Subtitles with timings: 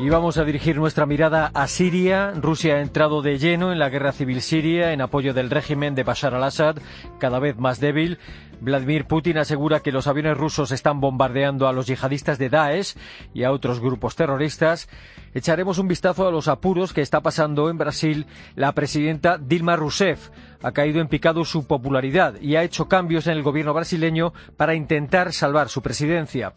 [0.00, 2.30] Y vamos a dirigir nuestra mirada a Siria.
[2.30, 6.04] Rusia ha entrado de lleno en la guerra civil siria en apoyo del régimen de
[6.04, 6.78] Bashar al-Assad,
[7.18, 8.18] cada vez más débil.
[8.62, 12.94] Vladimir Putin asegura que los aviones rusos están bombardeando a los yihadistas de Daesh
[13.34, 14.88] y a otros grupos terroristas.
[15.34, 20.30] Echaremos un vistazo a los apuros que está pasando en Brasil la presidenta Dilma Rousseff.
[20.62, 24.74] Ha caído en picado su popularidad y ha hecho cambios en el gobierno brasileño para
[24.74, 26.54] intentar salvar su presidencia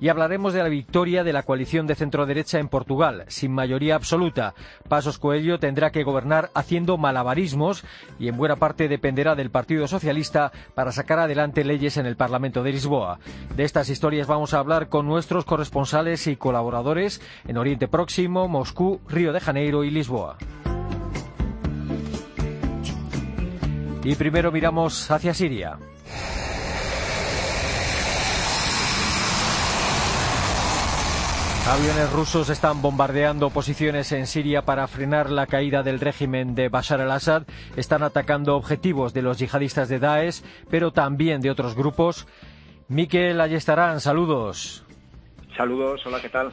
[0.00, 4.54] y hablaremos de la victoria de la coalición de centro-derecha en Portugal, sin mayoría absoluta.
[4.88, 7.84] Pasos Coelho tendrá que gobernar haciendo malabarismos
[8.18, 12.62] y en buena parte dependerá del Partido Socialista para sacar adelante leyes en el Parlamento
[12.62, 13.18] de Lisboa.
[13.56, 19.00] De estas historias vamos a hablar con nuestros corresponsales y colaboradores en Oriente Próximo, Moscú,
[19.08, 20.36] Río de Janeiro y Lisboa.
[24.04, 25.78] Y primero miramos hacia Siria.
[31.66, 37.00] Aviones rusos están bombardeando posiciones en Siria para frenar la caída del régimen de Bashar
[37.00, 37.44] al-Assad.
[37.74, 42.26] Están atacando objetivos de los yihadistas de Daesh, pero también de otros grupos.
[42.88, 44.84] Miquel Ayestarán, saludos.
[45.56, 46.52] Saludos, hola, ¿qué tal?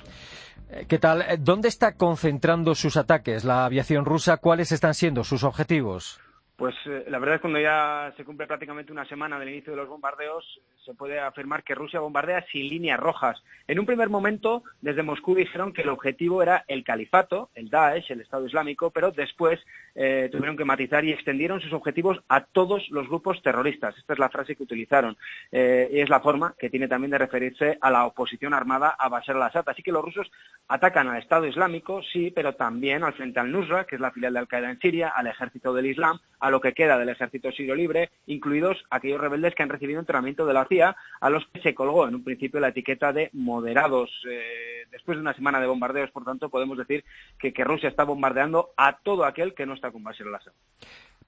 [0.69, 1.25] Eh, ¿Qué tal?
[1.39, 4.37] ¿Dónde está concentrando sus ataques la aviación rusa?
[4.37, 6.21] ¿Cuáles están siendo sus objetivos?
[6.61, 9.71] Pues eh, la verdad es que cuando ya se cumple prácticamente una semana del inicio
[9.73, 10.45] de los bombardeos,
[10.85, 13.41] se puede afirmar que Rusia bombardea sin líneas rojas.
[13.67, 18.11] En un primer momento, desde Moscú dijeron que el objetivo era el califato, el Daesh,
[18.11, 19.59] el Estado Islámico, pero después
[19.95, 23.97] eh, tuvieron que matizar y extendieron sus objetivos a todos los grupos terroristas.
[23.97, 25.17] Esta es la frase que utilizaron.
[25.51, 29.09] Eh, y es la forma que tiene también de referirse a la oposición armada a
[29.09, 29.67] Bashar al-Assad.
[29.67, 30.31] Así que los rusos
[30.67, 34.39] atacan al Estado Islámico, sí, pero también al Frente al-Nusra, que es la filial de
[34.39, 38.09] Al-Qaeda en Siria, al Ejército del Islam, a lo que queda del ejército sirio libre,
[38.27, 42.07] incluidos aquellos rebeldes que han recibido entrenamiento de la CIA, a los que se colgó
[42.07, 44.09] en un principio la etiqueta de moderados.
[44.29, 47.03] Eh, después de una semana de bombardeos, por tanto, podemos decir
[47.39, 50.53] que, Rusia está bombardeando a todo aquel que no está con Bashar al-Assad.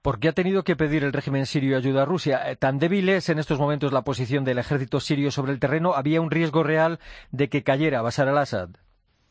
[0.02, 2.52] ¿Por qué ha tenido que pedir el régimen sirio ayuda a Rusia?
[2.52, 5.94] Eh, ¿Tan débil es en estos momentos la posición del ejército sirio sobre el terreno?
[5.94, 7.00] ¿Había un riesgo real
[7.32, 8.70] de que cayera Bashar al-Assad?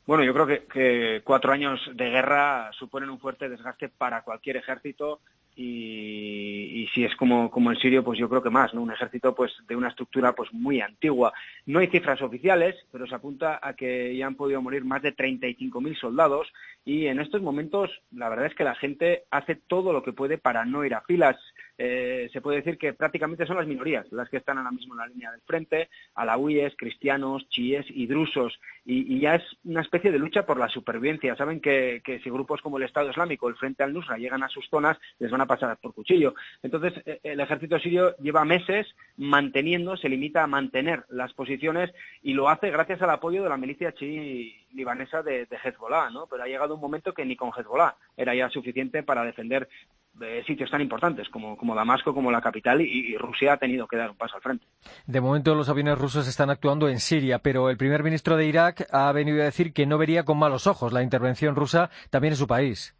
[0.04, 5.20] Bueno, yo creo que, cuatro años de guerra suponen un fuerte desgaste para cualquier ejército
[5.54, 8.82] y, si es como, como el sirio, pues yo creo que más, ¿no?
[8.82, 11.32] Un ejército pues de una estructura pues muy antigua.
[11.66, 15.14] No hay cifras oficiales, pero se apunta a que ya han podido morir más de
[15.14, 16.52] 35.000 soldados
[16.84, 20.36] y en estos momentos la verdad es que la gente hace todo lo que puede
[20.36, 21.36] para no ir a filas.
[21.78, 24.98] Eh, se puede decir que prácticamente son las minorías las que están ahora mismo en
[24.98, 30.18] la línea del frente, alawíes, cristianos, chiíes y drusos, y, ya es una especie de
[30.18, 31.36] lucha por la supervivencia.
[31.36, 34.68] Saben que, si grupos como el Estado Islámico, el Frente al Nusra, llegan a sus
[34.68, 36.34] zonas, les van a pasar por cuchillo.
[36.62, 42.34] Entonces, eh, el ejército sirio lleva meses manteniendo, se limita a mantener las posiciones y
[42.34, 46.26] lo hace gracias al apoyo de la milicia chií libanesa de, de Hezbollah, ¿no?
[46.26, 49.68] Pero ha llegado un momento que ni con Hezbollah era ya suficiente para defender
[50.14, 53.96] de sitios tan importantes como, como Damasco, como la capital, y, Rusia ha tenido que
[53.96, 54.66] dar un paso al frente.
[55.06, 58.86] De momento los aviones rusos están actuando en Siria, pero el primer ministro de Irak
[58.90, 62.38] ha venido a decir que no vería con malos ojos la intervención rusa también en
[62.38, 62.96] su país.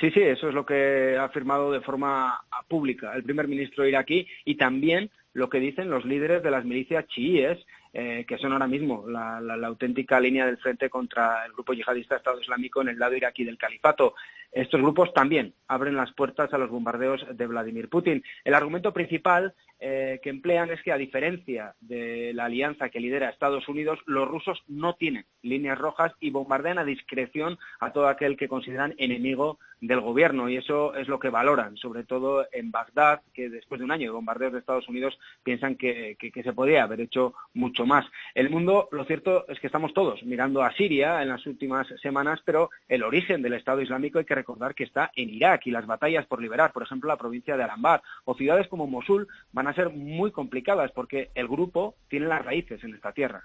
[0.00, 4.26] Sí, sí, eso es lo que ha afirmado de forma pública el primer ministro iraquí
[4.46, 7.58] y también lo que dicen los líderes de las milicias chiíes,
[7.92, 12.40] eh, que son ahora mismo la, auténtica línea del frente contra el grupo yihadista Estado
[12.40, 14.14] Islámico en el lado iraquí del califato.
[14.52, 18.22] Estos grupos también abren las puertas a los bombardeos de Vladimir Putin.
[18.44, 23.28] El argumento principal eh, que emplean es que, a diferencia de la alianza que lidera
[23.28, 28.36] Estados Unidos, los rusos no tienen líneas rojas y bombardean a discreción a todo aquel
[28.36, 30.48] que consideran enemigo del gobierno.
[30.48, 34.06] Y eso es lo que valoran, sobre todo en Bagdad, que después de un año
[34.06, 38.04] de bombardeos de Estados Unidos piensan que se podría haber hecho mucho más.
[38.34, 42.40] El mundo, lo cierto es que estamos todos mirando a Siria en las últimas semanas,
[42.44, 45.86] pero el origen del Estado Islámico hay que recordar que está en Irak y las
[45.86, 49.74] batallas por liberar, por ejemplo, la provincia de Alambar o ciudades como Mosul van a
[49.74, 53.44] ser muy complicadas porque el grupo tiene las raíces en esta tierra.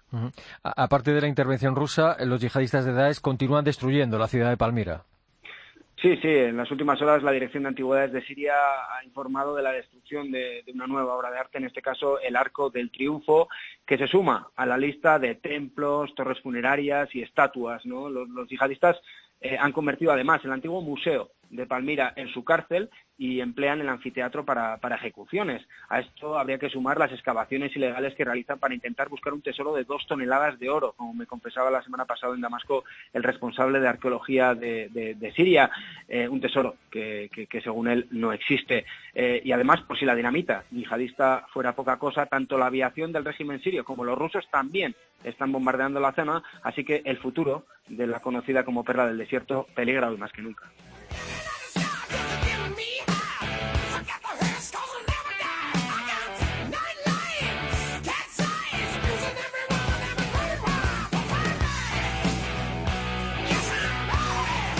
[0.64, 5.04] Aparte de la intervención rusa, los yihadistas de Daesh continúan destruyendo la ciudad de Palmira.
[6.06, 9.64] Sí, sí, en las últimas horas la Dirección de Antigüedades de Siria ha informado de
[9.64, 13.50] la destrucción de, una nueva obra de arte, en este caso el Arco del Triunfo,
[13.88, 17.84] que se suma a la lista de templos, torres funerarias y estatuas.
[17.86, 19.02] Los, yihadistas
[19.42, 23.90] eh, han convertido además el antiguo museo de Palmira en su cárcel y emplean el
[23.90, 25.66] anfiteatro para, ejecuciones.
[25.90, 29.74] A esto habría que sumar las excavaciones ilegales que realizan para intentar buscar un tesoro
[29.74, 33.80] de dos toneladas de oro, como me confesaba la semana pasada en Damasco el responsable
[33.80, 35.70] de arqueología de, Siria,
[36.08, 37.30] eh, un tesoro que,
[37.64, 38.86] según él no existe.
[39.14, 43.26] Eh, y además, por si la dinamita yihadista fuera poca cosa, tanto la aviación del
[43.26, 48.08] régimen sirio como los rusos también están bombardeando la zona, así que el futuro de
[48.08, 50.70] la conocida como perla del desierto peligra hoy más que nunca.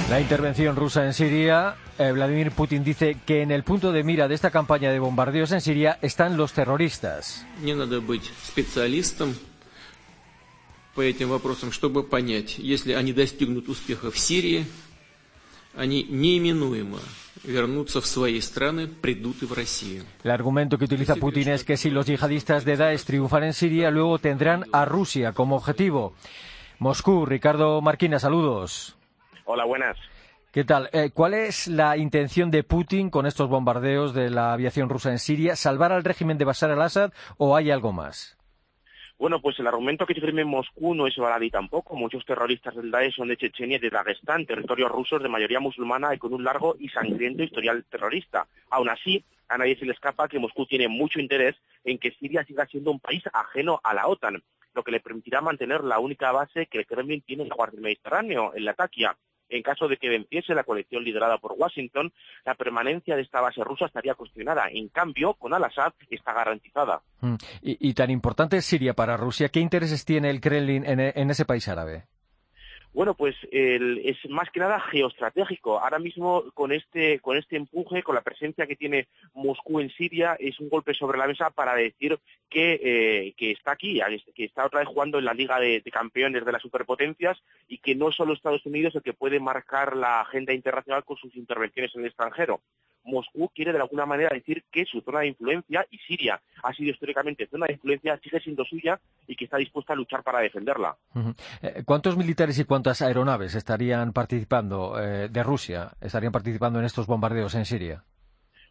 [0.09, 4.27] La intervención rusa en Siria, eh, Vladimir Putin dice que en el punto de mira
[4.27, 7.47] de esta campaña de bombardeos en Siria están los terroristas.
[10.93, 14.67] по этим вопросам, чтобы понять, если они достигнут успеха в Сирии,
[15.77, 16.99] они неименуемо
[17.45, 20.05] вернутся в свои страны, придут и в Россию.
[20.23, 23.91] El argumento que utiliza Putin es que si los yihadistas de Daesh triunfan en Siria,
[23.91, 26.15] luego tendrán a Rusia como objetivo.
[26.79, 28.94] Moscú, Ricardo Marquina, saludos.
[29.46, 29.96] Hola, buenas.
[30.52, 30.90] ¿Qué tal?
[30.92, 35.20] Eh, ¿Cuál es la intención de Putin con estos bombardeos de la aviación rusa en
[35.20, 35.56] Siria?
[35.56, 38.38] ¿Salvar al régimen de Bashar al-Assad o hay algo más?
[39.20, 41.96] Bueno, pues el argumento que se firme en Moscú no es baladí tampoco.
[41.96, 46.14] Muchos terroristas del Daesh son de Chechenia y de Dagestán, territorios rusos de mayoría musulmana
[46.16, 48.48] y con un largo y sangriento historial terrorista.
[48.72, 52.44] Aún así, a nadie se le escapa que Moscú tiene mucho interés en que Siria
[52.46, 54.42] siga siendo un país ajeno a la OTAN,
[54.74, 58.54] lo que le permitirá mantener la única base que el Kremlin tiene en del Mediterráneo,
[58.56, 59.16] en la Taquia,
[59.50, 62.12] en caso de que venciese la coalición liderada por Washington,
[62.46, 64.68] la permanencia de esta base rusa estaría cuestionada.
[64.72, 67.02] En cambio, con Al-Assad está garantizada.
[67.22, 67.36] Mm.
[67.62, 69.50] Y, tan importante es Siria para Rusia.
[69.50, 72.06] ¿Qué intereses tiene el Kremlin en ese país árabe?
[72.96, 75.82] Bueno, pues es más que nada geoestratégico.
[75.82, 80.38] Ahora mismo con este, con este empuje, con la presencia que tiene Moscú en Siria,
[80.40, 82.18] es un golpe sobre la mesa para decir
[82.50, 84.00] que, eh, que está aquí,
[84.34, 87.38] que está otra vez jugando en la Liga de, Campeones de las Superpotencias
[87.68, 91.36] y que no solo Estados Unidos el que puede marcar la agenda internacional con sus
[91.36, 92.62] intervenciones en el extranjero.
[93.06, 96.92] Moscú quiere de alguna manera decir que su zona de influencia, y Siria ha sido
[96.92, 100.96] históricamente zona de influencia, sigue siendo suya y que está dispuesta a luchar para defenderla.
[101.62, 107.08] Eh, ¿Cuántos militares y cuántas aeronaves estarían participando eh, de Rusia, estarían participando en estos
[107.08, 108.04] bombardeos en Siria?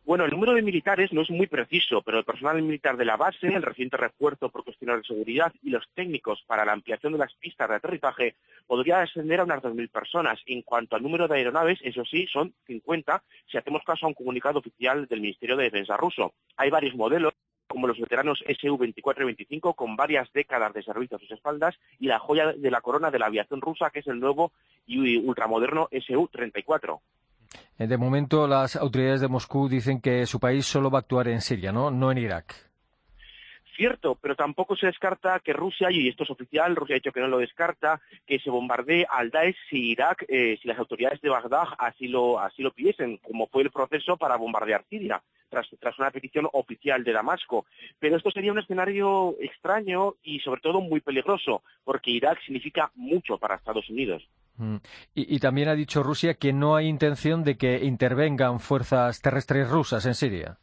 [0.07, 3.17] Bueno, el número de militares no es muy preciso, pero el personal militar de la
[3.17, 7.21] base, el reciente refuerzo por cuestiones de seguridad y los técnicos para la ampliación de
[7.21, 8.35] las pistas de aterrizaje
[8.67, 10.39] podría ascender a unas 2.000 personas.
[10.45, 14.15] En cuanto al número de aeronaves, eso sí, son 50 si hacemos caso a un
[14.15, 16.35] comunicado oficial del Ministerio de Defensa ruso.
[16.59, 17.33] Hay varios modelos
[17.67, 22.09] como los veteranos SU-24 y 25, con varias décadas de servicio a sus espaldas, y
[22.09, 24.53] la joya de la corona de la aviación rusa, que es el nuevo
[24.87, 27.01] y ultramoderno SU-34.
[27.79, 31.29] Eh, de momento, las autoridades de Moscú dicen que su país solo va a actuar
[31.29, 31.91] en Siria, ¿no?
[31.91, 32.55] No en Irak.
[33.77, 37.19] Cierto, pero tampoco se descarta que Rusia, y esto es oficial, Rusia ha dicho que
[37.19, 41.29] no lo descarta, que se bombardee al Daesh si Irak, eh, si las autoridades de
[41.29, 45.21] Bagdad así lo, así lo pidiesen, como fue el proceso para bombardear Siria,
[45.79, 47.67] tras, una petición oficial de Damasco.
[47.99, 53.39] Pero esto sería un escenario extraño y sobre todo muy peligroso, porque Irak significa mucho
[53.39, 54.23] para Estados Unidos.
[54.57, 54.77] Mm.
[55.15, 60.07] Y, también ha dicho Rusia que no hay intención de que intervengan fuerzas terrestres rusas
[60.07, 60.59] en Siria.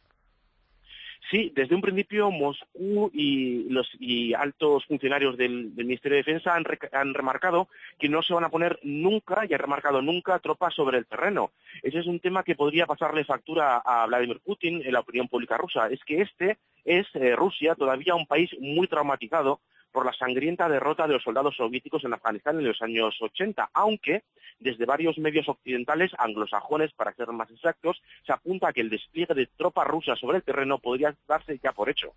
[1.32, 3.90] Sí, desde un principio Moscú y los
[4.36, 7.68] altos funcionarios del, Ministerio de Defensa han, remarcado
[7.98, 11.50] que no se van a poner nunca, y han remarcado nunca, tropas sobre el terreno.
[11.82, 15.56] Ese es un tema que podría pasarle factura a Vladimir Putin en la opinión pública
[15.56, 15.86] rusa.
[15.88, 19.60] Es que este es eh, Rusia todavía un país muy traumatizado
[19.92, 24.22] por la sangrienta derrota de los soldados soviéticos en Afganistán en los años 80, aunque
[24.58, 29.34] desde varios medios occidentales, anglosajones para ser más exactos, se apunta a que el despliegue
[29.34, 32.14] de tropas rusas sobre el terreno podría darse ya por hecho.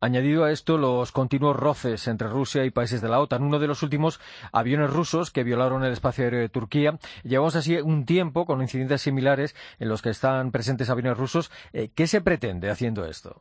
[0.00, 3.42] Añadido a esto, los continuos roces entre Rusia y países de la OTAN.
[3.42, 4.20] Uno de los últimos
[4.52, 6.98] aviones rusos que violaron el espacio aéreo de Turquía.
[7.22, 11.50] Llevamos así un tiempo con incidentes similares en los que están presentes aviones rusos.
[11.72, 13.40] Eh, ¿Qué se pretende haciendo esto?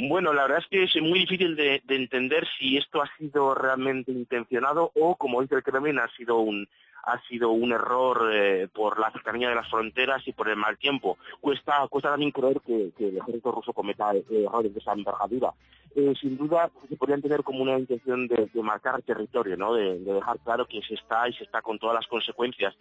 [0.00, 4.12] Bueno, la verdad es que es muy difícil de, entender si esto ha sido realmente
[4.12, 6.68] intencionado o, como dice el Kremlin, ha sido un
[7.02, 10.76] ha sido un error eh, por la cercanía de las fronteras y por el mal
[10.76, 11.16] tiempo.
[11.40, 15.52] Cuesta, cuesta también creer que, el ejército ruso cometa eh, errores de esa envergadura.
[15.98, 19.74] Eh, sin duda se podrían tener como una intención de, marcar territorio, ¿no?
[19.74, 22.72] De, dejar claro que se está y se está con todas las consecuencias.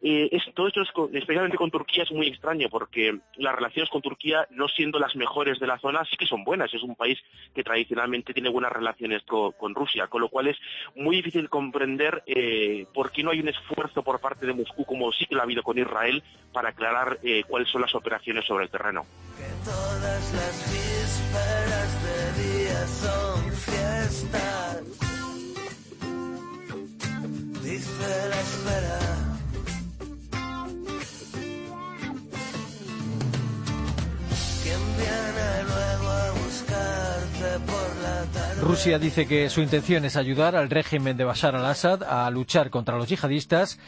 [0.00, 0.80] Eh, todo esto,
[1.12, 5.60] especialmente con Turquía, es muy extraño porque las relaciones con Turquía, no siendo las mejores
[5.60, 6.72] de la zona, sí que son buenas.
[6.72, 7.18] Es un país
[7.54, 10.56] que tradicionalmente tiene buenas relaciones con, Rusia, con lo cual es
[10.96, 15.12] muy difícil comprender eh, por qué no hay un esfuerzo por parte de Moscú, como
[15.12, 18.70] sí que lo ha habido con Israel, para aclarar cuáles son las operaciones sobre el
[18.70, 19.04] terreno.
[38.72, 42.96] Rusia dice que su intención es ayudar al régimen de Bashar al-Assad a luchar contra
[42.96, 43.78] los yihadistas.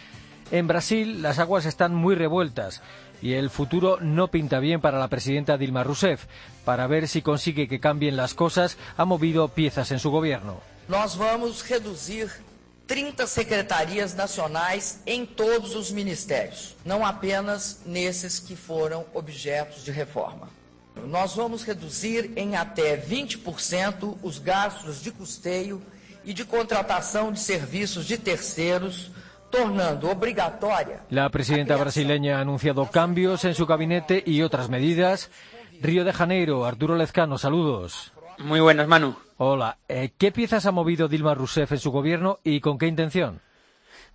[0.51, 2.83] En Brasil las aguas están muy revueltas
[3.25, 6.27] y el futuro no pinta bien para la presidenta Dilma Rousseff.
[6.67, 10.61] Para ver si consigue que cambien las cosas, ha movido piezas en su gobierno.
[10.89, 12.31] Nós vamos reducir
[12.87, 20.51] 30 secretarias nacionais em todos os ministérios, não apenas nesses que foram objetos de reforma.
[21.07, 25.81] Nós vamos reduzir em até 20% os gastos de custeio
[26.27, 29.11] e de contratação de serviços de terceiros.
[31.11, 35.31] La presidenta brasileña ha anunciado cambios en su gabinete y otras medidas.
[35.81, 38.13] Río de Janeiro, Arturo Lezcano, saludos.
[38.39, 39.15] Muy buenas, Manu.
[39.37, 39.79] Hola.
[39.89, 43.41] Eh, ¿Qué piezas ha movido Dilma Rousseff en su gobierno y con qué intención?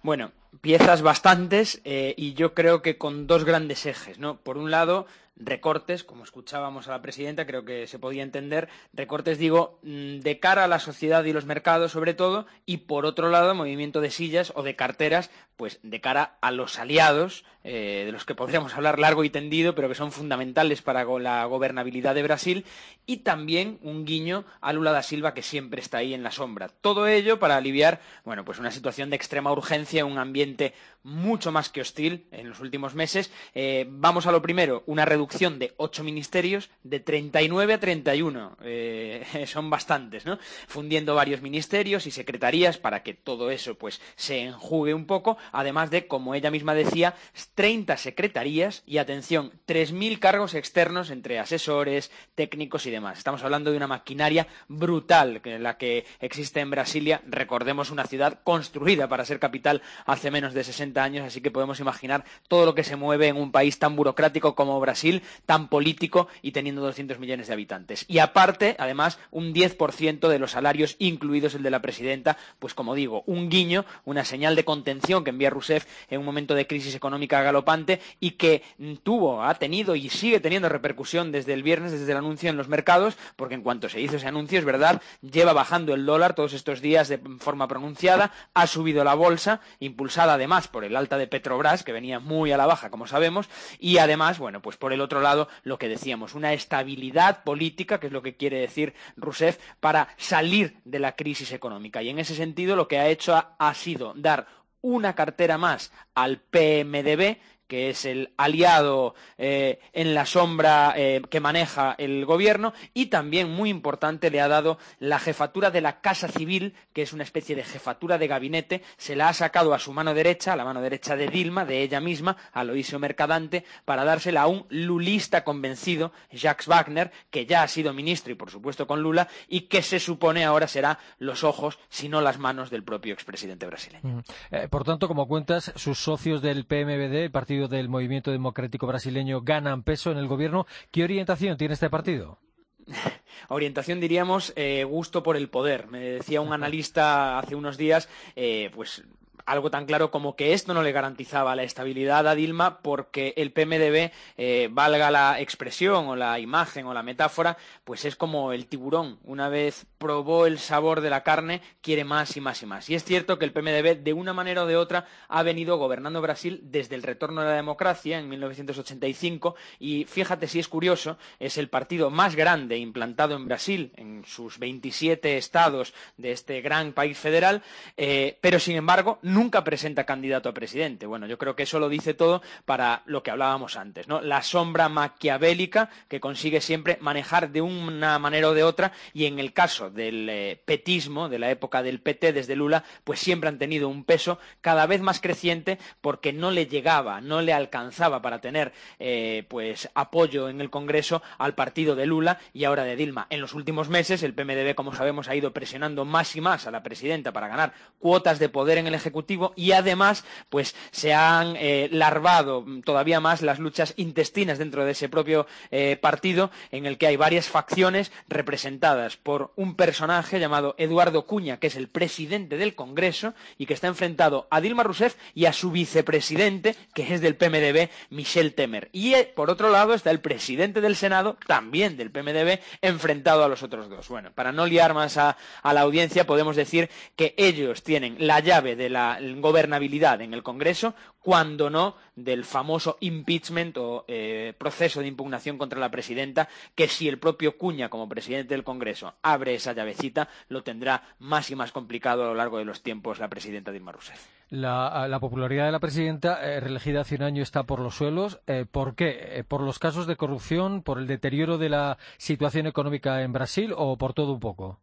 [0.02, 0.32] Bueno,
[0.62, 4.38] piezas bastantes eh, y yo creo que con dos grandes ejes, ¿no?
[4.38, 5.06] Por un lado,
[5.40, 10.40] recortes, como escuchábamos a la presidenta, creo que se podía entender, recortes, digo, mm, de
[10.40, 14.12] cara a la sociedad y los mercados sobre todo, y por otro lado, movimiento de
[14.12, 18.74] sillas o de carteras, pues de cara a los aliados, eh, de los que podríamos
[18.76, 22.66] hablar largo y tendido, pero que son fundamentales para la gobernabilidad de Brasil,
[23.06, 26.70] y también un guiño a Lula da Silva, que siempre está ahí en la sombra.
[26.70, 31.70] Todo ello para aliviar, bueno, pues una situación de extrema urgencia, un ambiente mucho más
[31.70, 33.32] que hostil en los últimos meses.
[33.54, 38.58] Eh, vamos a lo primero, una reducción de ocho ministerios de 39 a 31.
[38.64, 40.40] Eh, son bastantes, ¿no?
[40.68, 45.92] Fundiendo varios ministerios y secretarías para que todo eso pues se enjugue un poco, además
[45.92, 47.16] de, como ella misma decía,
[47.56, 53.20] 30 secretarías y, atención, 3.000 cargos externos entre asesores, técnicos y demás.
[53.20, 59.08] Estamos hablando de una maquinaria brutal la que existe en Brasilia, recordemos una ciudad construida
[59.08, 62.84] para ser capital hace menos de 60 años, así que podemos imaginar todo lo que
[62.84, 65.09] se mueve en un país tan burocrático como Brasil,
[65.46, 68.06] tan político y teniendo 200 millones de habitantes.
[68.08, 72.96] Y aparte, además, un 10% de los salarios, incluidos el de la presidenta, pues como
[72.96, 76.96] digo, un guiño, una señal de contención que envía Rousseff en un momento de crisis
[76.96, 78.64] económica galopante y que
[79.04, 82.68] tuvo, ha tenido y sigue teniendo repercusión desde el viernes, desde el anuncio en los
[82.68, 86.54] mercados, porque en cuanto se hizo ese anuncio, es verdad, lleva bajando el dólar todos
[86.54, 91.28] estos días de forma pronunciada, ha subido la bolsa, impulsada además por el alta de
[91.28, 93.50] Petrobras, que venía muy a la baja, como sabemos,
[93.80, 98.08] y además, bueno, pues por el otro lado, lo que decíamos, una estabilidad política, que
[98.08, 102.02] es lo que quiere decir Rousseff, para salir de la crisis económica.
[102.02, 104.48] Y en ese sentido, lo que ha hecho ha sido dar
[104.82, 107.38] una cartera más al PMDB,
[107.70, 113.50] que es el aliado eh, en la sombra eh, que maneja el gobierno, y también,
[113.50, 117.56] muy importante, le ha dado la jefatura de la Casa Civil, que es una especie
[117.56, 120.82] de jefatura de gabinete, se la ha sacado a su mano derecha, a la mano
[120.82, 126.12] derecha de Dilma, de ella misma, a Loisio Mercadante, para dársela a un lulista convencido,
[126.32, 130.00] Jacques Wagner, que ya ha sido ministro y, por supuesto, con Lula, y que se
[130.00, 134.24] supone ahora será los ojos, si no las manos, del propio expresidente brasileño.
[134.50, 139.42] Eh, por tanto, como cuentas, sus socios del PMBD, el Partido del Movimiento Democrático Brasileño
[139.42, 140.66] ganan peso en el gobierno.
[140.92, 142.40] ¿Qué orientación tiene este partido?
[143.50, 145.88] orientación diríamos eh, gusto por el poder.
[145.88, 149.04] Me decía un analista hace unos días, eh, pues
[149.46, 153.52] algo tan claro como que esto no le garantizaba la estabilidad a Dilma porque el
[153.52, 158.68] PMDB, eh, valga la expresión o la imagen o la metáfora, pues es como el
[158.68, 159.20] tiburón.
[159.24, 162.90] Una vez probó el sabor de la carne, quiere más y más y más.
[162.90, 166.22] Y es cierto que el PMDB, de una manera o de otra, ha venido gobernando
[166.22, 171.58] Brasil desde el retorno de la democracia en 1985 y fíjate si es curioso, es
[171.58, 177.18] el partido más grande implantado en Brasil, en sus 27 estados de este gran país
[177.18, 177.62] federal,
[177.98, 181.06] eh, pero sin embargo, nunca presenta candidato a presidente.
[181.06, 184.20] Bueno, yo creo que eso lo dice todo para lo que hablábamos antes, ¿no?
[184.20, 189.40] La sombra maquiavélica que consigue siempre manejar de una manera o de otra y en
[189.40, 193.58] el caso del eh, petismo, de la época del PT desde Lula, pues siempre han
[193.58, 198.42] tenido un peso cada vez más creciente porque no le llegaba, no le alcanzaba para
[198.42, 203.28] tener eh, pues apoyo en el Congreso al partido de Lula y ahora de Dilma.
[203.30, 206.72] En los últimos meses el PMDB, como sabemos, ha ido presionando más y más a
[206.72, 209.19] la presidenta para ganar cuotas de poder en el Ejecutivo
[209.56, 215.10] y además pues se han eh, larvado todavía más las luchas intestinas dentro de ese
[215.10, 221.26] propio eh, partido en el que hay varias facciones representadas por un personaje llamado Eduardo
[221.26, 225.46] Cuña, que es el presidente del Congreso y que está enfrentado a Dilma Rousseff y
[225.46, 228.90] a su vicepresidente, que es del PMDB, Michel Temer.
[228.92, 233.48] Y eh, por otro lado está el presidente del Senado, también del PMDB, enfrentado a
[233.48, 234.08] los otros dos.
[234.08, 238.76] Bueno, para no liar más a, la audiencia, podemos decir que ellos tienen la llave
[238.76, 239.09] de la
[239.40, 245.80] gobernabilidad en el Congreso, cuando no del famoso impeachment o eh, proceso de impugnación contra
[245.80, 250.64] la presidenta, que si el propio Cuña, como presidente del Congreso, abre esa llavecita, lo
[250.64, 254.28] tendrá más y más complicado a lo largo de los tiempos la presidenta Dilma Rousseff.
[254.50, 258.40] La, popularidad de la presidenta, eh, reelegida hace un año, está por los suelos.
[258.48, 259.46] Eh, ¿Por qué?
[259.48, 263.98] ¿Por los casos de corrupción, por el deterioro de la situación económica en Brasil o
[263.98, 264.80] por todo un poco?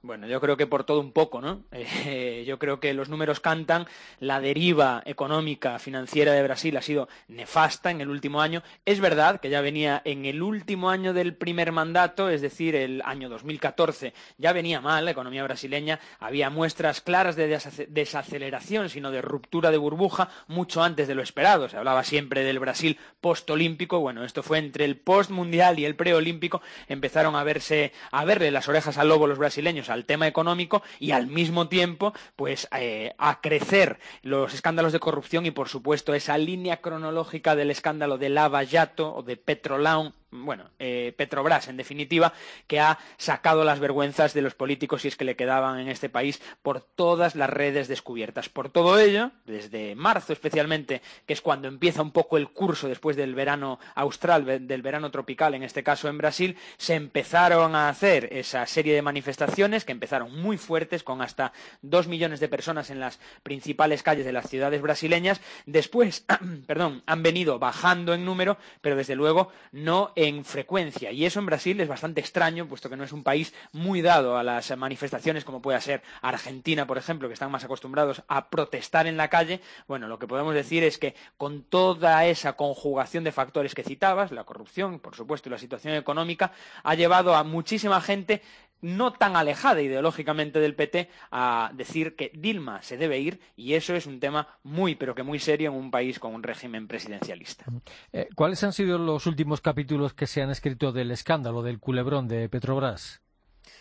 [0.00, 1.64] Bueno, yo creo que por todo un poco, ¿no?
[2.10, 3.86] Eh, yo creo que los números cantan,
[4.20, 8.62] la deriva económica, financiera de Brasil ha sido nefasta en el último año.
[8.86, 13.02] Es verdad que ya venía en el último año del primer mandato, es decir, el
[13.04, 19.20] año 2014, ya venía mal la economía brasileña, había muestras claras de desaceleración, sino de
[19.20, 21.68] ruptura de burbuja, mucho antes de lo esperado.
[21.68, 26.62] Se hablaba siempre del Brasil postolímpico, bueno, esto fue entre el postmundial y el preolímpico,
[26.86, 31.12] empezaron a verse, a verle las orejas al lobo los brasileños al tema económico y
[31.12, 36.38] al mismo tiempo pues eh, a crecer los escándalos de corrupción y por supuesto esa
[36.38, 42.32] línea cronológica del escándalo de Lava Jato o de Petrolaun bueno, eh, Petrobras, en definitiva,
[42.66, 46.08] que ha sacado las vergüenzas de los políticos, si es que le quedaban en este
[46.08, 48.48] país, por todas las redes descubiertas.
[48.48, 53.16] Por todo ello, desde marzo especialmente, que es cuando empieza un poco el curso después
[53.16, 58.28] del verano austral, del verano tropical, en este caso en Brasil, se empezaron a hacer
[58.32, 63.00] esa serie de manifestaciones que empezaron muy fuertes, con hasta dos millones de personas en
[63.00, 65.40] las principales calles de las ciudades brasileñas.
[65.66, 66.26] Después,
[66.66, 71.12] perdón, han venido bajando en número, pero desde luego no en frecuencia.
[71.12, 74.36] Y eso en Brasil es bastante extraño, puesto que no es un país muy dado
[74.36, 79.06] a las manifestaciones como puede ser Argentina, por ejemplo, que están más acostumbrados a protestar
[79.06, 79.60] en la calle.
[79.86, 84.32] Bueno, lo que podemos decir es que con toda esa conjugación de factores que citabas,
[84.32, 86.50] la corrupción, por supuesto, y la situación económica,
[86.82, 88.42] ha llevado a muchísima gente
[88.80, 93.94] no tan alejada ideológicamente del PT a decir que Dilma se debe ir y eso
[93.94, 97.64] es un tema muy pero que muy serio en un país con un régimen presidencialista.
[98.12, 102.28] Eh, ¿Cuáles han sido los últimos capítulos que se han escrito del escándalo del culebrón
[102.28, 103.20] de Petrobras?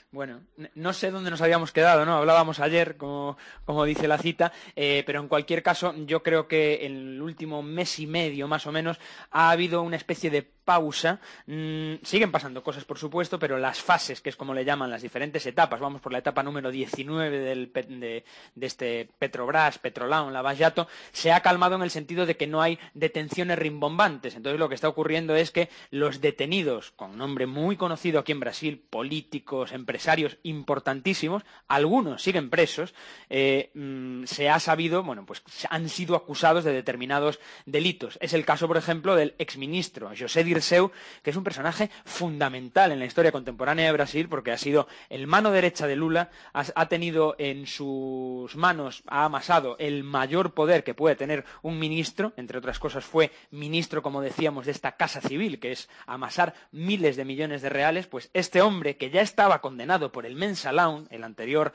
[0.09, 0.41] Bueno,
[0.75, 2.15] no sé dónde nos habíamos quedado, ¿no?
[2.15, 3.35] Hablábamos ayer, como,
[3.85, 7.99] dice la cita, eh, pero en cualquier caso, yo creo que en el último mes
[7.99, 8.99] y medio, más o menos,
[9.31, 11.19] ha habido una especie de pausa.
[11.45, 15.01] Mm, siguen pasando cosas, por supuesto, pero las fases, que es como le llaman las
[15.01, 18.23] diferentes etapas, vamos por la etapa número 19 del, de,
[18.59, 23.59] este Petrobras, Petrolaun, Lavallato, se ha calmado en el sentido de que no hay detenciones
[23.59, 24.35] rimbombantes.
[24.35, 28.39] Entonces, lo que está ocurriendo es que los detenidos, con nombre muy conocido aquí en
[28.41, 32.93] Brasil, políticos, empresarios, empresarios importantísimos, algunos siguen presos,
[33.31, 38.19] eh, mm, se ha sabido, bueno, pues han sido acusados de determinados delitos.
[38.21, 40.91] Es el caso, por ejemplo, del exministro José Dirceu,
[41.23, 45.25] que es un personaje fundamental en la historia contemporánea de Brasil, porque ha sido el
[45.25, 50.93] mano derecha de Lula, ha, tenido en sus manos, ha amasado el mayor poder que
[50.93, 55.59] puede tener un ministro, entre otras cosas fue ministro, como decíamos, de esta casa civil,
[55.59, 59.86] que es amasar miles de millones de reales, pues este hombre que ya estaba condenado
[60.11, 61.73] por el Mensalón, el anterior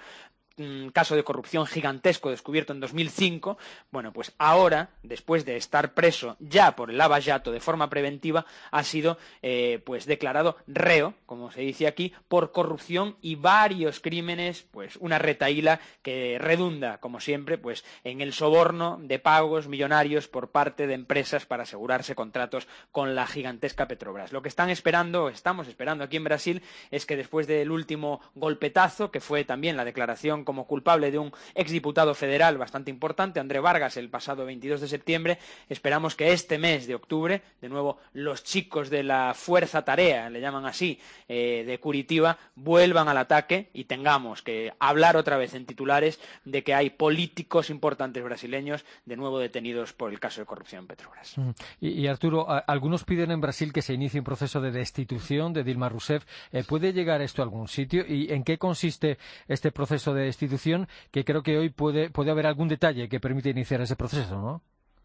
[0.63, 3.59] un caso de corrupción gigantesco descubierto en 2005,
[3.91, 8.83] bueno, pues ahora, después de estar preso ya por el Lavallato de forma preventiva, ha
[8.85, 14.97] sido eh, pues declarado reo, como se dice aquí, por corrupción y varios crímenes, pues
[14.97, 20.87] una retaíla que redunda, como siempre, pues en el soborno de pagos millonarios por parte
[20.87, 24.33] de empresas para asegurarse contratos con la gigantesca Petrobras.
[24.33, 29.11] Lo que están esperando, estamos esperando aquí en Brasil, es que después del último golpetazo,
[29.11, 33.97] que fue también la declaración como culpable de un exdiputado federal bastante importante, André Vargas,
[33.97, 35.39] el pasado 22 de septiembre.
[35.71, 40.43] Esperamos que este mes de octubre, de nuevo, los chicos de la Fuerza Tarea, le
[40.43, 45.65] llaman así, eh, de Curitiba, vuelvan al ataque y tengamos que hablar otra vez en
[45.65, 50.83] titulares de que hay políticos importantes brasileños de nuevo detenidos por el caso de corrupción
[50.83, 51.35] en Petrobras.
[51.81, 55.89] Y, Arturo, algunos piden en Brasil que se inicie un proceso de destitución de Dilma
[55.89, 56.27] Rousseff.
[56.53, 58.05] Eh, ¿Puede llegar esto a algún sitio?
[58.07, 59.17] ¿Y en qué consiste
[59.49, 60.89] este proceso de destitución?
[61.11, 64.63] Que creo que hoy puede, puede haber algún detalle que permite iniciar ese proceso, ¿no?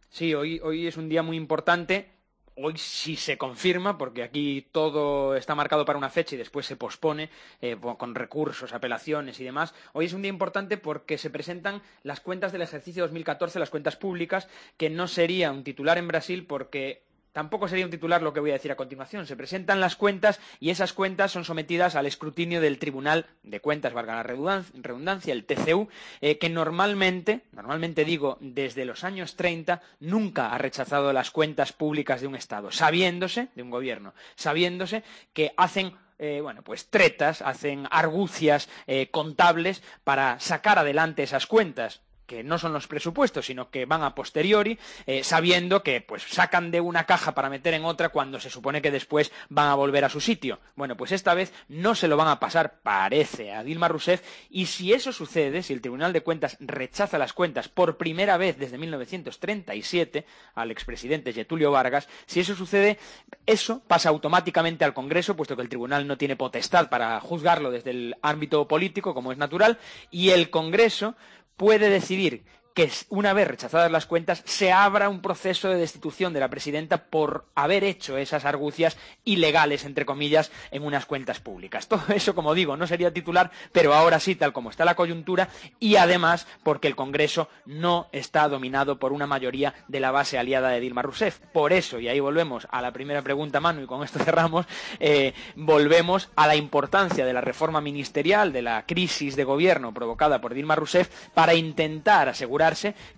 [0.10, 2.18] Sí, hoy, hoy es un día muy importante
[2.58, 6.76] hoy sí se confirma, porque aquí todo está marcado para una fecha y después se
[6.76, 7.30] pospone
[7.62, 9.74] eh, con recursos, apelaciones y demás.
[9.94, 13.96] Hoy es un día importante porque se presentan las cuentas del ejercicio 2014, las cuentas
[13.96, 17.04] públicas, que no sería un titular en Brasil porque
[17.38, 19.28] Tampoco sería un titular lo que voy a decir a continuación.
[19.28, 23.94] Se presentan las cuentas y esas cuentas son sometidas al escrutinio del Tribunal de Cuentas,
[23.94, 25.88] valga la redundancia, el TCU,
[26.20, 32.22] eh, que normalmente, normalmente digo, desde los años 30, nunca ha rechazado las cuentas públicas
[32.22, 37.88] de un Estado, sabiéndose, de un gobierno, sabiéndose que hacen eh, bueno, pues tretas, hacen
[37.92, 43.86] argucias eh, contables para sacar adelante esas cuentas que no son los presupuestos, sino que
[43.86, 48.10] van a posteriori, eh, sabiendo que pues sacan de una caja para meter en otra
[48.10, 50.60] cuando se supone que después van a volver a su sitio.
[50.76, 54.68] Bueno, pues esta vez no se lo van a pasar, parece, a Dilma Rousseff, y
[54.68, 58.78] si eso sucede, si el Tribunal de Cuentas rechaza las cuentas por primera vez desde
[58.78, 63.00] 1937 al expresidente Getulio Vargas, si eso sucede,
[63.46, 67.92] eso pasa automáticamente al Congreso, puesto que el Tribunal no tiene potestad para juzgarlo desde
[67.92, 69.80] el ámbito político, como es natural,
[70.12, 71.16] y el Congreso
[71.58, 72.44] puede decidir
[72.78, 77.06] que una vez rechazadas las cuentas se abra un proceso de destitución de la presidenta
[77.06, 81.88] por haber hecho esas argucias ilegales, entre comillas, en unas cuentas públicas.
[81.88, 85.50] Todo eso, como digo, no sería titular, pero ahora sí, tal como está la coyuntura,
[85.80, 90.70] y además porque el Congreso no está dominado por una mayoría de la base aliada
[90.70, 91.40] de Dilma Rousseff.
[91.52, 94.68] Por eso, y ahí volvemos a la primera pregunta, Manu, y con esto cerramos,
[95.00, 100.40] eh, volvemos a la importancia de la reforma ministerial, de la crisis de gobierno provocada
[100.40, 102.67] por Dilma Rousseff, para intentar asegurar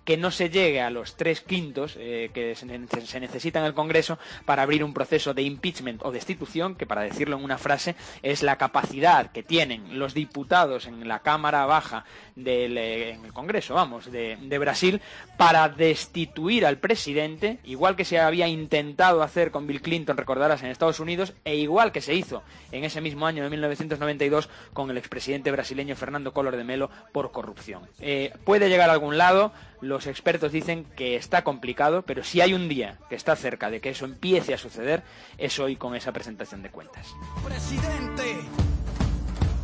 [0.04, 4.18] que no se llegue a los tres quintos eh, que se, necesita en el Congreso
[4.44, 8.42] para abrir un proceso de impeachment o destitución, que para decirlo en una frase es
[8.42, 12.04] la capacidad que tienen los diputados en la Cámara Baja
[12.36, 15.00] del eh, Congreso, vamos, de, de Brasil,
[15.36, 20.70] para destituir al presidente, igual que se había intentado hacer con Bill Clinton, recordarás, en
[20.70, 24.98] Estados Unidos, e igual que se hizo en ese mismo año de 1992 con el
[24.98, 27.82] expresidente brasileño Fernando Collor de Melo por corrupción.
[28.00, 29.39] Eh, puede llegar a algún lado,
[29.80, 33.80] los expertos dicen que está complicado, pero si hay un día que está cerca de
[33.80, 35.02] que eso empiece a suceder,
[35.38, 37.08] es hoy con esa presentación de cuentas.
[37.44, 38.36] Presidente,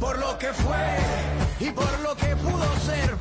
[0.01, 3.17] por lo que fue y por lo que pudo ser,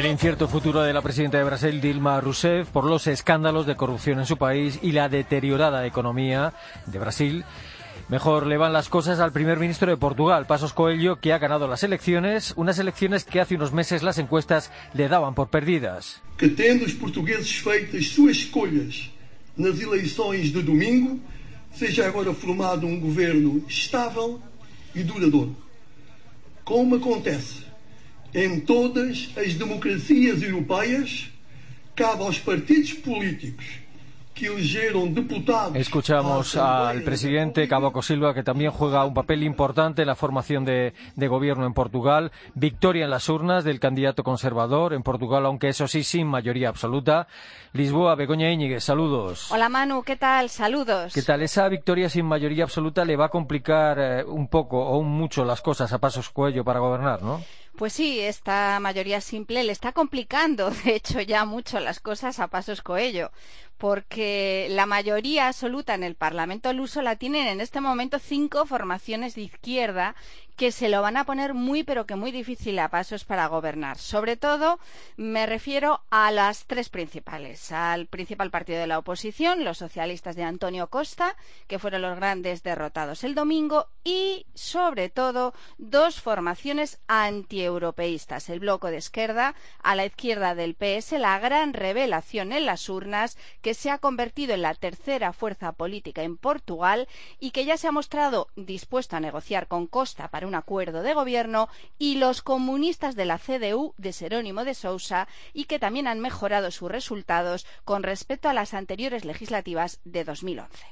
[0.00, 4.18] el incierto futuro de la presidenta de Brasil, Dilma Rousseff, por los escándalos de corrupción
[4.18, 6.54] en su país y la deteriorada economía
[6.86, 7.44] de Brasil.
[8.08, 11.68] Mejor le van las cosas al primer ministro de Portugal, Pasos Coelho, que ha ganado
[11.68, 16.22] las elecciones, unas elecciones que hace unos meses las encuestas le daban por perdidas.
[16.38, 19.10] Que tendo os portugueses feitas suas escolhas
[19.54, 21.20] nas eleições de domingo,
[21.74, 24.40] seja agora formado um governo estável
[24.94, 25.54] e duradouro.
[26.64, 27.69] Como acontece
[28.34, 31.30] em todas as democracias europeias,
[31.94, 33.80] cabe aos partidos políticos
[35.74, 40.94] Escuchamos al presidente Cavaco Silva, que también juega un papel importante en la formación de,
[41.16, 42.32] gobierno en Portugal.
[42.54, 47.26] Victoria en las urnas del candidato conservador en Portugal, aunque eso sí, sin mayoría absoluta.
[47.74, 49.52] Lisboa, Begoña Íñiguez, saludos.
[49.52, 50.48] Hola Manu, ¿qué tal?
[50.48, 51.12] Saludos.
[51.12, 51.42] ¿Qué tal?
[51.42, 55.60] Esa victoria sin mayoría absoluta le va a complicar eh, un poco o mucho las
[55.60, 57.42] cosas a pasos cuello para gobernar, ¿no?
[57.76, 62.48] Pues sí, esta mayoría simple le está complicando, de hecho, ya mucho las cosas a
[62.48, 63.30] pasos coello,
[63.78, 69.34] porque la mayoría absoluta en el Parlamento luso la tienen en este momento cinco formaciones
[69.34, 70.14] de izquierda
[70.56, 73.98] que se lo van a poner muy pero que muy difícil a pasos para gobernar.
[73.98, 74.78] Sobre todo
[75.16, 80.44] me refiero a las tres principales, al principal partido de la oposición, los socialistas de
[80.44, 81.36] Antonio Costa,
[81.66, 88.48] que fueron los grandes derrotados el domingo, y sobre todo dos formaciones anti antieuropeístas.
[88.48, 93.36] El bloco de izquierda, a la izquierda del PS, la gran revelación en las urnas,
[93.60, 97.08] que se ha convertido en la tercera fuerza política en Portugal
[97.38, 101.14] y que ya se ha mostrado dispuesto a negociar con Costa para un acuerdo de
[101.14, 106.20] gobierno, y los comunistas de la CDU de Serónimo de Sousa y que también han
[106.20, 110.86] mejorado sus resultados con respecto a las anteriores legislativas de 2011.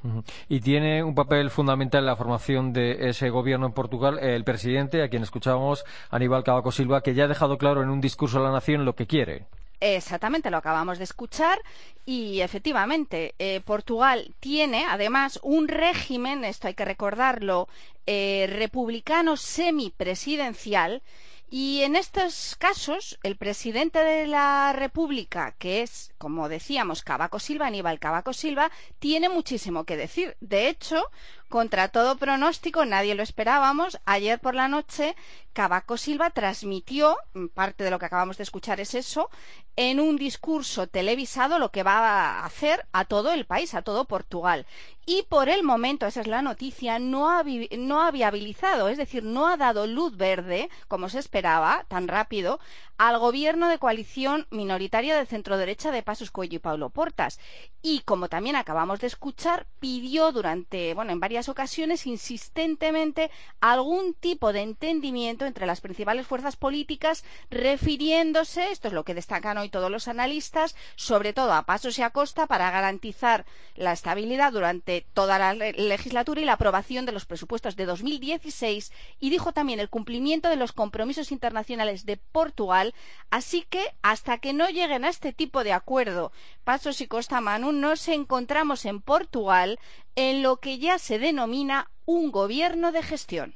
[0.48, 5.02] Y tiene un papel fundamental en la formación de ese gobierno en Portugal el presidente,
[5.02, 8.42] a quien escuchábamos, Aníbal Cavaco Silva, que ya ha dejado claro en un discurso a
[8.42, 9.46] la nación lo que quiere.
[9.80, 11.60] Exactamente, lo acabamos de escuchar
[12.04, 17.68] y efectivamente eh, Portugal tiene además un régimen, esto hay que recordarlo,
[18.06, 21.02] eh, republicano semipresidencial
[21.50, 27.68] y en estos casos, el presidente de la República, que es, como decíamos, Cavaco Silva,
[27.68, 30.36] Aníbal Cavaco Silva, tiene muchísimo que decir.
[30.40, 31.02] De hecho,
[31.48, 33.98] contra todo pronóstico, nadie lo esperábamos.
[34.04, 35.16] Ayer por la noche,
[35.52, 37.16] Cavaco Silva transmitió,
[37.54, 39.30] parte de lo que acabamos de escuchar es eso,
[39.76, 44.04] en un discurso televisado lo que va a hacer a todo el país, a todo
[44.06, 44.66] Portugal.
[45.06, 47.44] Y por el momento, esa es la noticia, no ha,
[47.78, 52.60] no viabilizado, es decir, no ha dado luz verde, como se esperaba, tan rápido,
[52.98, 57.38] al gobierno de coalición minoritaria de centro-derecha de Pasos Coelho y Paulo Portas.
[57.80, 64.52] Y, como también acabamos de escuchar, pidió durante, bueno, en varias ocasiones insistentemente algún tipo
[64.52, 69.90] de entendimiento entre las principales fuerzas políticas, refiriéndose, esto es lo que destacan hoy todos
[69.90, 73.44] los analistas, sobre todo a pasos y a costa para garantizar
[73.76, 79.30] la estabilidad durante toda la legislatura y la aprobación de los presupuestos de 2016 y
[79.30, 82.94] dijo también el cumplimiento de los compromisos internacionales de Portugal,
[83.30, 86.32] así que hasta que no lleguen a este tipo de acuerdo,
[86.64, 89.78] pasos y costa Manu, nos encontramos en Portugal
[90.18, 93.54] en lo que ya se denomina un gobierno de gestión.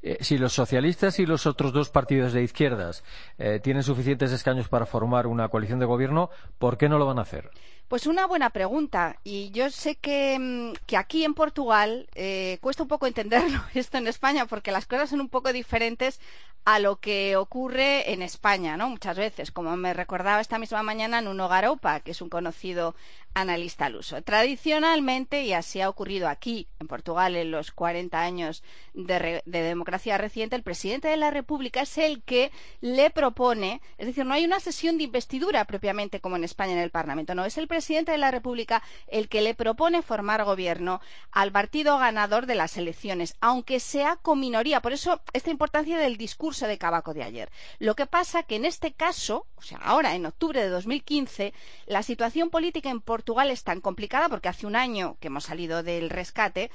[0.00, 3.04] Eh, si los socialistas y los otros dos partidos de izquierdas
[3.36, 7.18] eh, tienen suficientes escaños para formar una coalición de gobierno, ¿por qué no lo van
[7.18, 7.50] a hacer?
[7.88, 9.16] Pues una buena pregunta.
[9.22, 14.06] Y yo sé que, mm, aquí en Portugal eh, cuesta un poco entenderlo esto en
[14.06, 16.18] España porque las cosas son un poco diferentes
[16.64, 18.88] a lo que ocurre en España, ¿no?
[18.88, 22.94] Muchas veces, como me recordaba esta misma mañana Nuno Garoupa, que es un conocido
[23.34, 24.22] analista al uso.
[24.22, 28.62] Tradicionalmente, y así ha ocurrido aquí en Portugal en los 40 años
[28.94, 34.06] de, de, democracia reciente, el presidente de la República es el que le propone, es
[34.06, 37.44] decir, no hay una sesión de investidura propiamente como en España en el Parlamento, no,
[37.44, 41.00] es el presidente de la República el que le propone formar gobierno
[41.32, 44.80] al partido ganador de las elecciones, aunque sea con minoría.
[44.80, 47.50] Por eso, esta importancia del discurso de Cabaco de ayer.
[47.80, 51.52] Lo que pasa que en este caso, o sea, ahora en octubre de 2015,
[51.86, 55.82] la situación política en Portugal es tan complicada, porque hace un año que hemos salido
[55.82, 56.70] del rescate,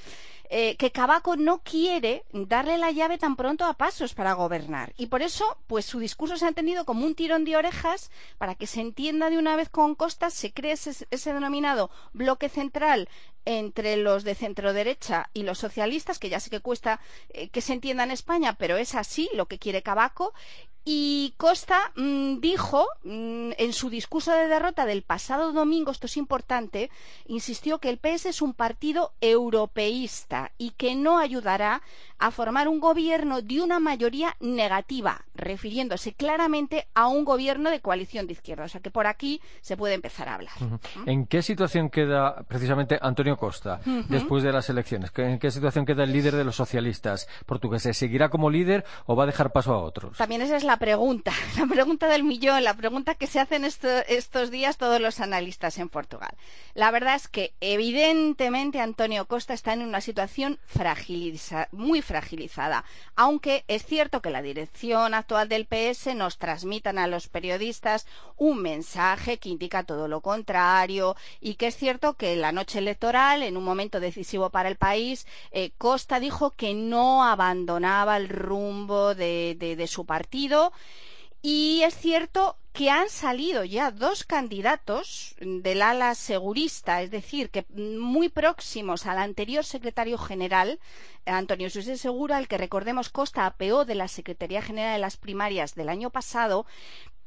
[0.50, 4.94] eh, que Cabaco no quiere darle la llave tan pronto a pasos para gobernar.
[4.98, 8.56] Y por eso, pues su discurso se ha entendido como un tirón de orejas para
[8.56, 13.10] que se entienda de una vez con Costa, se cree ese, denominado bloque central
[13.48, 17.62] entre los de centro derecha y los socialistas, que ya sé que cuesta eh, que
[17.62, 20.34] se entienda en España, pero es así lo que quiere Cabaco,
[20.90, 26.16] y Costa mm, dijo mm, en su discurso de derrota del pasado domingo, esto es
[26.16, 26.90] importante,
[27.26, 31.82] insistió que el PS es un partido europeísta y que no ayudará
[32.20, 38.26] a formar un gobierno de una mayoría negativa, refiriéndose claramente a un gobierno de coalición
[38.26, 38.64] de izquierda.
[38.64, 40.56] O sea que por aquí se puede empezar a hablar.
[41.06, 45.12] ¿En qué situación queda precisamente Antonio Costa después de las elecciones?
[45.16, 47.98] ¿En qué situación queda el líder de los socialistas portugueses?
[47.98, 50.18] ¿Seguirá como líder o va a dejar paso a otros?
[50.18, 54.52] También esa es la pregunta, la pregunta del millón, la pregunta que se hacen estos
[54.52, 56.36] días todos los analistas en Portugal.
[56.74, 60.60] La verdad es que evidentemente Antonio Costa está en una situación
[61.72, 62.84] muy fragilizada,
[63.16, 68.62] aunque es cierto que la dirección actual del PS nos transmitan a los periodistas un
[68.62, 73.58] mensaje que indica todo lo contrario y que es cierto que la noche electoral, en
[73.58, 79.88] un momento decisivo para el país, eh, Costa dijo que no abandonaba el rumbo de
[79.88, 80.72] su partido
[81.42, 87.66] y es cierto que han salido ya dos candidatos del ala segurista, es decir, que
[87.70, 90.80] muy próximos al anterior secretario general,
[91.26, 95.74] Antonio José Segura, el que recordemos Costa apeó de la Secretaría General de las Primarias
[95.74, 96.66] del año pasado,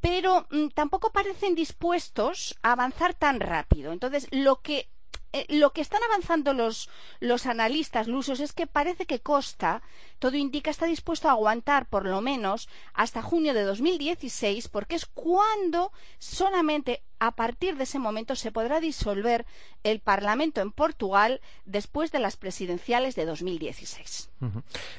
[0.00, 3.92] pero mm, tampoco parecen dispuestos a avanzar tan rápido.
[3.92, 4.88] Entonces, lo que
[5.32, 6.88] eh, lo que están avanzando los,
[7.20, 9.82] los analistas lusos es que parece que Costa,
[10.18, 15.06] todo indica, está dispuesto a aguantar por lo menos hasta junio de 2016, porque es
[15.06, 19.46] cuando solamente a partir de ese momento se podrá disolver
[19.84, 24.30] el Parlamento en Portugal después de las presidenciales de 2016.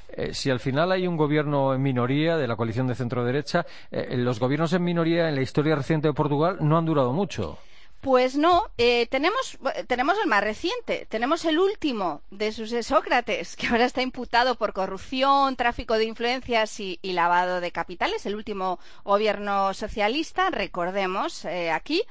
[0.09, 3.65] Eh, si al final hay un gobierno en minoría de la coalición de centro derecha,
[3.89, 7.57] eh, los gobiernos en minoría en la historia reciente de Portugal no han durado mucho.
[8.01, 13.67] Pues no, eh, tenemos, tenemos el más reciente, tenemos el último de sus Sócrates, que
[13.67, 19.75] ahora está imputado por corrupción, tráfico de influencias y, lavado de capitales, el último gobierno
[19.75, 22.01] socialista, recordemos eh, aquí,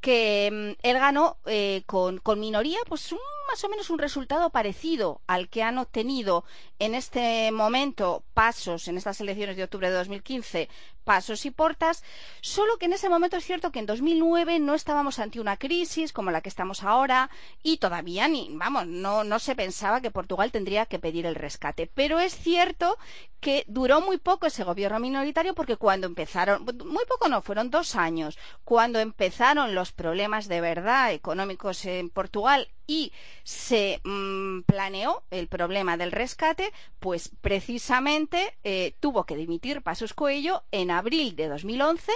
[0.00, 4.50] que mm, él ganó eh, con, con, minoría, pues un más o menos un resultado
[4.50, 6.44] parecido al que han obtenido
[6.78, 10.68] en este momento Pasos en estas elecciones de octubre de 2015,
[11.04, 12.02] Pasos y Portas,
[12.40, 16.12] solo que en ese momento es cierto que en 2009 no estábamos ante una crisis
[16.12, 17.30] como la que estamos ahora
[17.62, 21.90] y todavía ni, vamos, no, no se pensaba que Portugal tendría que pedir el rescate.
[21.94, 22.98] Pero es cierto
[23.40, 27.94] que duró muy poco ese gobierno minoritario porque cuando empezaron, muy poco no, fueron dos
[27.94, 35.48] años, cuando empezaron los problemas de verdad económicos en Portugal y se mm, planeó el
[35.48, 42.12] problema del rescate, pues precisamente eh, tuvo que dimitir Pasos Coelho en abril de 2011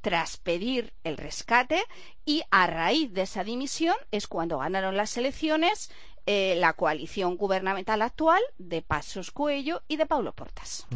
[0.00, 1.82] tras pedir el rescate
[2.24, 5.90] y a raíz de esa dimisión es cuando ganaron las elecciones
[6.26, 10.86] eh, la coalición gubernamental actual de Pasos Coelho y de Paulo Portas.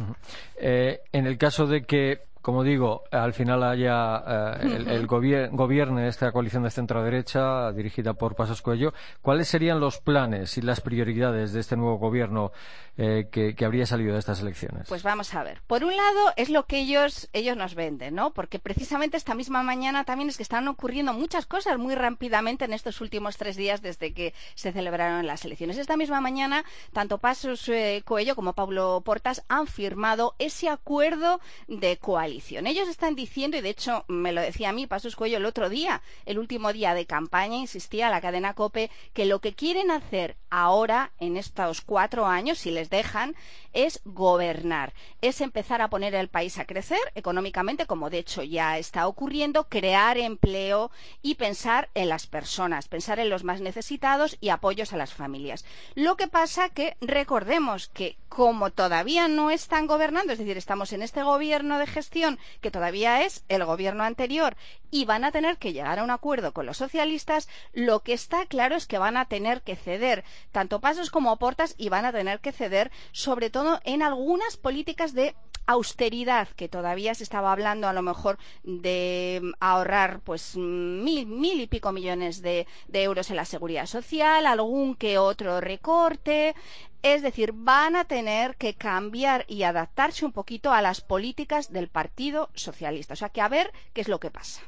[0.57, 6.07] Eh, en el caso de que como digo, al final haya eh, el, gobierno de
[6.07, 11.51] esta coalición de centro-derecha dirigida por Pasos Coello, ¿cuáles serían los planes y las prioridades
[11.51, 12.53] de este nuevo gobierno
[12.95, 14.87] eh, que, habría salido de estas elecciones?
[14.87, 15.59] Pues vamos a ver.
[15.67, 18.31] Por un lado, es lo que ellos, ellos nos venden, ¿no?
[18.31, 22.71] Porque precisamente esta misma mañana también es que están ocurriendo muchas cosas muy rápidamente en
[22.71, 25.77] estos últimos tres días desde que se celebraron las elecciones.
[25.77, 31.97] Esta misma mañana, tanto Pasos eh, Coello como Pablo Portas han firmado ese acuerdo de
[31.97, 35.45] coalición ellos están diciendo, y de hecho me lo decía a mí Pasos Cuello el
[35.45, 39.89] otro día, el último día de campaña, insistía la cadena COPE, que lo que quieren
[39.89, 43.35] hacer ahora, en estos cuatro años, si les dejan,
[43.73, 48.77] es gobernar, es empezar a poner el país a crecer económicamente, como de hecho ya
[48.77, 54.49] está ocurriendo, crear empleo y pensar en las personas, pensar en los más necesitados y
[54.49, 55.65] apoyos a las familias.
[55.95, 61.01] Lo que pasa que recordemos que como todavía no están gobernando, es decir, estamos en
[61.01, 64.55] este gobierno de gestión, que todavía es el gobierno anterior
[64.91, 68.45] y van a tener que llegar a un acuerdo con los socialistas, lo que está
[68.45, 72.11] claro es que van a tener que ceder tanto pasos como portas y van a
[72.11, 75.35] tener que ceder sobre todo en algunas políticas de
[75.67, 81.67] austeridad que todavía se estaba hablando a lo mejor de ahorrar pues mil, mil y
[81.67, 86.55] pico millones de euros en la seguridad social, algún que otro recorte,
[87.03, 91.87] es decir, van a tener que cambiar y adaptarse un poquito a las políticas del
[91.87, 93.13] Partido Socialista.
[93.13, 94.61] O sea que a ver qué es lo que pasa.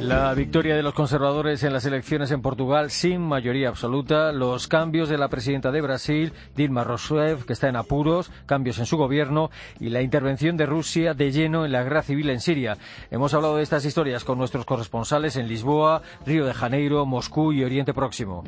[0.00, 5.10] La victoria de los conservadores en las elecciones en Portugal sin mayoría absoluta, los cambios
[5.10, 9.50] de la presidenta de Brasil, Dilma Rousseff, que está en apuros, cambios en su gobierno
[9.80, 12.78] y la intervención de Rusia de lleno en la guerra civil en Siria.
[13.10, 17.64] Hemos hablado de estas historias con nuestros corresponsales en Lisboa, Río de Janeiro, Moscú y
[17.64, 18.44] Oriente Próximo.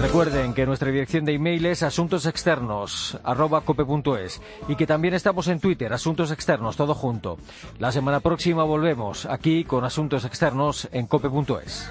[0.00, 6.30] Recuerden que nuestra dirección de email es asuntosexternos@cope.es y que también estamos en Twitter, Asuntos
[6.30, 7.38] Externos, todo junto.
[7.78, 11.90] La semana próxima volvemos aquí con Asuntos Externos en cope.es.